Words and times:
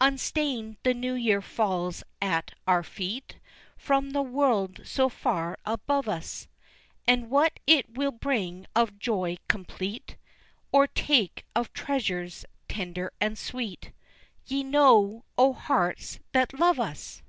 Unstained 0.00 0.76
the 0.84 0.94
new 0.94 1.14
year 1.14 1.42
falls 1.42 2.04
at 2.22 2.52
our 2.64 2.84
feet 2.84 3.40
From 3.76 4.10
the 4.10 4.22
world 4.22 4.80
so 4.84 5.08
far 5.08 5.58
above 5.66 6.08
us, 6.08 6.46
And 7.08 7.28
what 7.28 7.58
it 7.66 7.90
will 7.98 8.12
bring 8.12 8.66
of 8.76 9.00
joy 9.00 9.36
complete, 9.48 10.16
Or 10.70 10.86
take 10.86 11.44
of 11.56 11.72
treasures 11.72 12.44
tender 12.68 13.12
and 13.20 13.36
sweet, 13.36 13.90
Ye 14.46 14.62
know, 14.62 15.24
O 15.36 15.52
hearts 15.54 16.20
that 16.30 16.54
love 16.56 16.78
us! 16.78 17.24